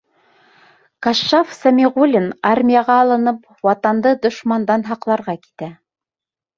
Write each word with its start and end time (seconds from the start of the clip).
Кашшаф 1.07 1.51
Сәмиғуллин, 1.57 2.27
армияға 2.53 2.97
алынып, 3.05 3.47
Ватанды 3.69 4.17
дошмандан 4.27 4.91
һаҡларға 4.93 5.41
китә. 5.49 5.75